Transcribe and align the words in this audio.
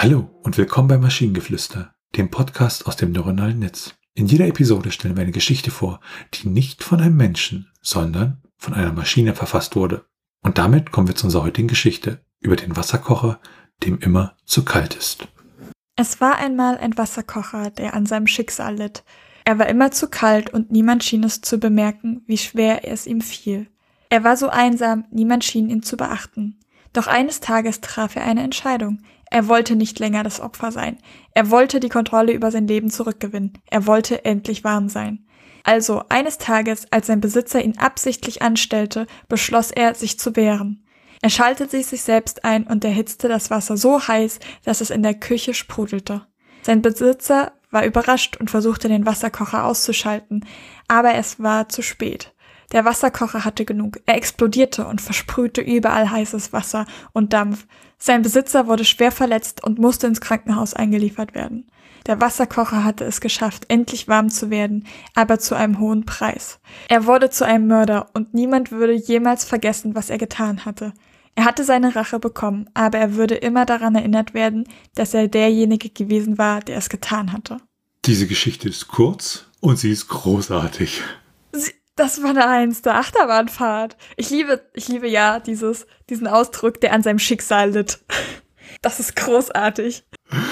Hallo 0.00 0.30
und 0.44 0.56
willkommen 0.56 0.86
bei 0.86 0.96
Maschinengeflüster, 0.96 1.92
dem 2.14 2.30
Podcast 2.30 2.86
aus 2.86 2.94
dem 2.94 3.10
neuronalen 3.10 3.58
Netz. 3.58 3.96
In 4.14 4.28
jeder 4.28 4.46
Episode 4.46 4.92
stellen 4.92 5.16
wir 5.16 5.22
eine 5.22 5.32
Geschichte 5.32 5.72
vor, 5.72 5.98
die 6.34 6.48
nicht 6.48 6.84
von 6.84 7.00
einem 7.00 7.16
Menschen, 7.16 7.72
sondern 7.82 8.40
von 8.56 8.74
einer 8.74 8.92
Maschine 8.92 9.34
verfasst 9.34 9.74
wurde. 9.74 10.04
Und 10.40 10.56
damit 10.56 10.92
kommen 10.92 11.08
wir 11.08 11.16
zu 11.16 11.26
unserer 11.26 11.42
heutigen 11.42 11.66
Geschichte 11.66 12.20
über 12.38 12.54
den 12.54 12.76
Wasserkocher, 12.76 13.40
dem 13.82 13.98
immer 13.98 14.36
zu 14.44 14.64
kalt 14.64 14.94
ist. 14.94 15.26
Es 15.96 16.20
war 16.20 16.36
einmal 16.36 16.78
ein 16.78 16.96
Wasserkocher, 16.96 17.70
der 17.70 17.94
an 17.94 18.06
seinem 18.06 18.28
Schicksal 18.28 18.76
litt. 18.76 19.02
Er 19.44 19.58
war 19.58 19.66
immer 19.66 19.90
zu 19.90 20.08
kalt 20.08 20.50
und 20.54 20.70
niemand 20.70 21.02
schien 21.02 21.24
es 21.24 21.40
zu 21.40 21.58
bemerken, 21.58 22.22
wie 22.28 22.38
schwer 22.38 22.86
es 22.86 23.08
ihm 23.08 23.20
fiel. 23.20 23.66
Er 24.10 24.22
war 24.22 24.36
so 24.36 24.48
einsam, 24.48 25.06
niemand 25.10 25.42
schien 25.42 25.68
ihn 25.68 25.82
zu 25.82 25.96
beachten. 25.96 26.60
Doch 26.92 27.06
eines 27.06 27.40
Tages 27.40 27.80
traf 27.80 28.16
er 28.16 28.24
eine 28.24 28.42
Entscheidung. 28.42 29.00
Er 29.30 29.48
wollte 29.48 29.76
nicht 29.76 29.98
länger 29.98 30.22
das 30.22 30.40
Opfer 30.40 30.72
sein. 30.72 30.98
Er 31.34 31.50
wollte 31.50 31.80
die 31.80 31.88
Kontrolle 31.88 32.32
über 32.32 32.50
sein 32.50 32.66
Leben 32.66 32.90
zurückgewinnen. 32.90 33.52
Er 33.70 33.86
wollte 33.86 34.24
endlich 34.24 34.64
warm 34.64 34.88
sein. 34.88 35.26
Also, 35.64 36.02
eines 36.08 36.38
Tages, 36.38 36.90
als 36.90 37.08
sein 37.08 37.20
Besitzer 37.20 37.62
ihn 37.62 37.76
absichtlich 37.78 38.40
anstellte, 38.40 39.06
beschloss 39.28 39.70
er, 39.70 39.94
sich 39.94 40.18
zu 40.18 40.34
wehren. 40.34 40.84
Er 41.20 41.30
schaltete 41.30 41.82
sich 41.82 42.02
selbst 42.02 42.44
ein 42.44 42.66
und 42.66 42.84
erhitzte 42.84 43.28
das 43.28 43.50
Wasser 43.50 43.76
so 43.76 44.06
heiß, 44.06 44.38
dass 44.64 44.80
es 44.80 44.90
in 44.90 45.02
der 45.02 45.14
Küche 45.14 45.52
sprudelte. 45.52 46.26
Sein 46.62 46.80
Besitzer 46.80 47.52
war 47.70 47.84
überrascht 47.84 48.36
und 48.38 48.50
versuchte 48.50 48.88
den 48.88 49.04
Wasserkocher 49.04 49.64
auszuschalten, 49.64 50.46
aber 50.86 51.14
es 51.14 51.42
war 51.42 51.68
zu 51.68 51.82
spät. 51.82 52.32
Der 52.72 52.84
Wasserkocher 52.84 53.44
hatte 53.44 53.64
genug. 53.64 53.98
Er 54.04 54.16
explodierte 54.16 54.86
und 54.86 55.00
versprühte 55.00 55.60
überall 55.60 56.10
heißes 56.10 56.52
Wasser 56.52 56.86
und 57.12 57.32
Dampf. 57.32 57.66
Sein 57.98 58.22
Besitzer 58.22 58.66
wurde 58.66 58.84
schwer 58.84 59.10
verletzt 59.10 59.64
und 59.64 59.78
musste 59.78 60.06
ins 60.06 60.20
Krankenhaus 60.20 60.74
eingeliefert 60.74 61.34
werden. 61.34 61.70
Der 62.06 62.20
Wasserkocher 62.20 62.84
hatte 62.84 63.04
es 63.04 63.20
geschafft, 63.20 63.64
endlich 63.68 64.08
warm 64.08 64.30
zu 64.30 64.50
werden, 64.50 64.86
aber 65.14 65.38
zu 65.38 65.54
einem 65.54 65.78
hohen 65.78 66.04
Preis. 66.04 66.60
Er 66.88 67.06
wurde 67.06 67.30
zu 67.30 67.44
einem 67.44 67.66
Mörder 67.66 68.08
und 68.14 68.34
niemand 68.34 68.70
würde 68.70 68.94
jemals 68.94 69.44
vergessen, 69.44 69.94
was 69.94 70.10
er 70.10 70.18
getan 70.18 70.64
hatte. 70.64 70.92
Er 71.34 71.44
hatte 71.44 71.64
seine 71.64 71.94
Rache 71.94 72.18
bekommen, 72.18 72.68
aber 72.74 72.98
er 72.98 73.14
würde 73.14 73.34
immer 73.34 73.64
daran 73.64 73.94
erinnert 73.94 74.34
werden, 74.34 74.64
dass 74.94 75.14
er 75.14 75.28
derjenige 75.28 75.90
gewesen 75.90 76.36
war, 76.38 76.60
der 76.60 76.78
es 76.78 76.88
getan 76.88 77.32
hatte. 77.32 77.58
Diese 78.06 78.26
Geschichte 78.26 78.68
ist 78.68 78.88
kurz 78.88 79.46
und 79.60 79.78
sie 79.78 79.90
ist 79.90 80.08
großartig. 80.08 81.02
Das 81.98 82.22
war 82.22 82.30
eine 82.30 82.46
Eins 82.46 82.80
der 82.80 82.94
Achterbahnfahrt. 82.94 83.96
Ich 84.16 84.30
liebe, 84.30 84.62
ich 84.72 84.86
liebe 84.86 85.08
ja 85.08 85.40
dieses, 85.40 85.84
diesen 86.08 86.28
Ausdruck, 86.28 86.80
der 86.80 86.92
an 86.92 87.02
seinem 87.02 87.18
Schicksal 87.18 87.72
litt. 87.72 87.98
Das 88.82 89.00
ist 89.00 89.16
großartig. 89.16 90.04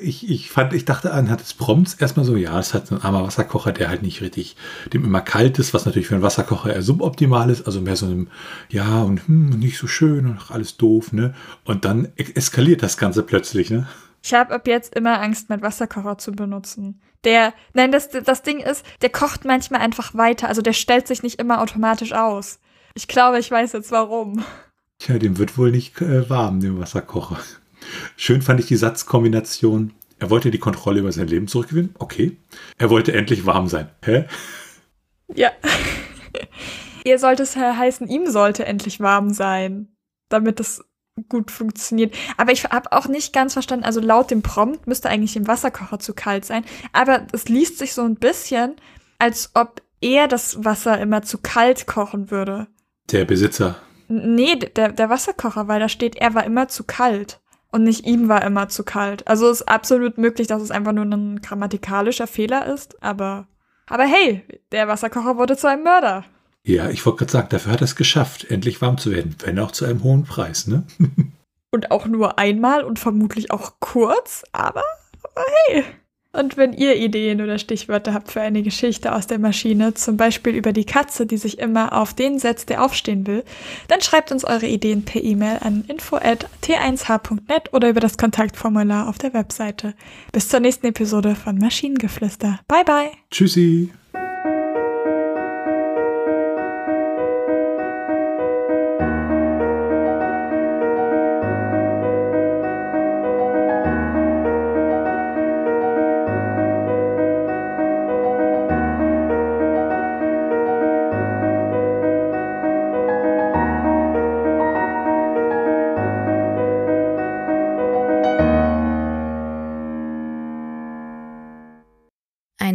Ich, 0.00 0.30
ich 0.30 0.50
fand, 0.50 0.72
ich 0.72 0.84
dachte 0.84 1.12
an 1.12 1.28
hat 1.28 1.40
es 1.40 1.52
Prompts 1.52 1.94
erstmal 1.94 2.24
so, 2.24 2.36
ja, 2.36 2.58
es 2.58 2.72
hat 2.72 2.90
ein 2.92 3.02
armer 3.02 3.24
Wasserkocher, 3.24 3.72
der 3.72 3.88
halt 3.88 4.02
nicht 4.02 4.20
richtig, 4.20 4.56
dem 4.92 5.04
immer 5.04 5.20
kalt 5.20 5.58
ist, 5.58 5.74
was 5.74 5.86
natürlich 5.86 6.06
für 6.06 6.14
einen 6.14 6.22
Wasserkocher 6.22 6.72
eher 6.72 6.82
suboptimal 6.82 7.50
ist, 7.50 7.66
also 7.66 7.80
mehr 7.80 7.96
so 7.96 8.06
einem, 8.06 8.28
ja, 8.68 9.02
und 9.02 9.26
hm, 9.26 9.48
nicht 9.58 9.76
so 9.76 9.88
schön 9.88 10.26
und 10.26 10.50
alles 10.50 10.76
doof, 10.76 11.12
ne? 11.12 11.34
Und 11.64 11.84
dann 11.84 12.12
eskaliert 12.16 12.82
das 12.82 12.96
Ganze 12.96 13.24
plötzlich, 13.24 13.70
ne? 13.70 13.88
Ich 14.22 14.34
habe 14.34 14.54
ab 14.54 14.66
jetzt 14.66 14.94
immer 14.94 15.20
Angst, 15.20 15.48
meinen 15.48 15.62
Wasserkocher 15.62 16.18
zu 16.18 16.32
benutzen. 16.32 17.00
Der, 17.24 17.52
nein, 17.74 17.92
das, 17.92 18.08
das 18.10 18.42
Ding 18.42 18.60
ist, 18.60 18.84
der 19.02 19.10
kocht 19.10 19.44
manchmal 19.44 19.80
einfach 19.80 20.14
weiter. 20.14 20.48
Also 20.48 20.62
der 20.62 20.72
stellt 20.72 21.06
sich 21.06 21.22
nicht 21.22 21.40
immer 21.40 21.60
automatisch 21.60 22.12
aus. 22.12 22.60
Ich 22.94 23.08
glaube, 23.08 23.38
ich 23.38 23.50
weiß 23.50 23.72
jetzt 23.72 23.90
warum. 23.90 24.44
Tja, 24.98 25.18
dem 25.18 25.38
wird 25.38 25.56
wohl 25.56 25.70
nicht 25.70 26.00
äh, 26.00 26.28
warm, 26.28 26.60
dem 26.60 26.80
Wasserkocher. 26.80 27.38
Schön 28.16 28.42
fand 28.42 28.60
ich 28.60 28.66
die 28.66 28.76
Satzkombination. 28.76 29.92
Er 30.18 30.30
wollte 30.30 30.50
die 30.50 30.58
Kontrolle 30.58 31.00
über 31.00 31.12
sein 31.12 31.28
Leben 31.28 31.46
zurückgewinnen. 31.46 31.94
Okay. 31.98 32.36
Er 32.76 32.90
wollte 32.90 33.12
endlich 33.12 33.46
warm 33.46 33.68
sein. 33.68 33.88
Hä? 34.04 34.26
Ja. 35.32 35.50
Ihr 37.04 37.18
sollte 37.18 37.44
es 37.44 37.56
heißen, 37.56 38.08
ihm 38.08 38.26
sollte 38.26 38.66
endlich 38.66 39.00
warm 39.00 39.30
sein. 39.30 39.88
Damit 40.28 40.60
es 40.60 40.84
gut 41.28 41.50
funktioniert. 41.50 42.14
Aber 42.36 42.52
ich 42.52 42.64
habe 42.64 42.92
auch 42.92 43.08
nicht 43.08 43.32
ganz 43.32 43.52
verstanden, 43.52 43.84
also 43.84 44.00
laut 44.00 44.30
dem 44.30 44.42
Prompt 44.42 44.86
müsste 44.86 45.08
eigentlich 45.08 45.36
im 45.36 45.46
Wasserkocher 45.46 45.98
zu 45.98 46.14
kalt 46.14 46.44
sein. 46.44 46.64
Aber 46.92 47.26
es 47.32 47.48
liest 47.48 47.78
sich 47.78 47.94
so 47.94 48.02
ein 48.02 48.16
bisschen, 48.16 48.76
als 49.18 49.50
ob 49.54 49.82
er 50.00 50.28
das 50.28 50.64
Wasser 50.64 50.98
immer 51.00 51.22
zu 51.22 51.38
kalt 51.38 51.86
kochen 51.86 52.30
würde. 52.30 52.68
Der 53.10 53.24
Besitzer. 53.24 53.76
Nee, 54.08 54.56
der, 54.56 54.92
der 54.92 55.10
Wasserkocher, 55.10 55.68
weil 55.68 55.80
da 55.80 55.88
steht, 55.88 56.16
er 56.16 56.34
war 56.34 56.44
immer 56.44 56.68
zu 56.68 56.84
kalt. 56.84 57.40
Und 57.70 57.82
nicht 57.82 58.06
ihm 58.06 58.28
war 58.28 58.42
immer 58.44 58.68
zu 58.68 58.82
kalt. 58.82 59.28
Also 59.28 59.50
ist 59.50 59.68
absolut 59.68 60.16
möglich, 60.16 60.46
dass 60.46 60.62
es 60.62 60.70
einfach 60.70 60.92
nur 60.92 61.04
ein 61.04 61.42
grammatikalischer 61.42 62.26
Fehler 62.26 62.66
ist, 62.66 63.02
aber. 63.02 63.46
Aber 63.86 64.04
hey, 64.04 64.42
der 64.72 64.88
Wasserkocher 64.88 65.36
wurde 65.36 65.56
zu 65.56 65.68
einem 65.68 65.82
Mörder. 65.82 66.24
Ja, 66.68 66.90
ich 66.90 67.06
wollte 67.06 67.20
gerade 67.20 67.32
sagen, 67.32 67.48
dafür 67.48 67.72
hat 67.72 67.80
er 67.80 67.86
es 67.86 67.96
geschafft, 67.96 68.44
endlich 68.50 68.82
warm 68.82 68.98
zu 68.98 69.10
werden, 69.10 69.34
wenn 69.42 69.58
auch 69.58 69.70
zu 69.70 69.86
einem 69.86 70.02
hohen 70.02 70.24
Preis, 70.24 70.66
ne? 70.66 70.82
und 71.70 71.90
auch 71.90 72.06
nur 72.06 72.38
einmal 72.38 72.84
und 72.84 72.98
vermutlich 72.98 73.50
auch 73.50 73.76
kurz, 73.80 74.44
aber, 74.52 74.82
hey. 75.66 75.82
Und 76.34 76.58
wenn 76.58 76.74
ihr 76.74 76.96
Ideen 76.96 77.40
oder 77.40 77.58
Stichwörter 77.58 78.12
habt 78.12 78.30
für 78.30 78.42
eine 78.42 78.62
Geschichte 78.62 79.14
aus 79.14 79.26
der 79.26 79.38
Maschine, 79.38 79.94
zum 79.94 80.18
Beispiel 80.18 80.54
über 80.54 80.74
die 80.74 80.84
Katze, 80.84 81.24
die 81.24 81.38
sich 81.38 81.58
immer 81.58 81.94
auf 81.94 82.12
den 82.12 82.38
setzt, 82.38 82.68
der 82.68 82.84
aufstehen 82.84 83.26
will, 83.26 83.44
dann 83.88 84.02
schreibt 84.02 84.30
uns 84.30 84.44
eure 84.44 84.66
Ideen 84.66 85.06
per 85.06 85.24
E-Mail 85.24 85.60
an 85.62 85.86
info@t1h.net 85.88 87.72
oder 87.72 87.88
über 87.88 88.00
das 88.00 88.18
Kontaktformular 88.18 89.08
auf 89.08 89.16
der 89.16 89.32
Webseite. 89.32 89.94
Bis 90.32 90.48
zur 90.48 90.60
nächsten 90.60 90.88
Episode 90.88 91.34
von 91.34 91.56
Maschinengeflüster. 91.56 92.60
Bye 92.68 92.84
bye. 92.84 93.10
Tschüssi. 93.30 93.90